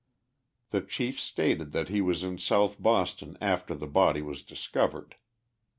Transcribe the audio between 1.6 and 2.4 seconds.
that he was in